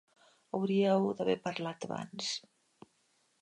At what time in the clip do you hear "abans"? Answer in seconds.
1.89-2.33